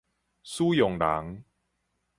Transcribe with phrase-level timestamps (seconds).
[0.41, 1.45] 使用人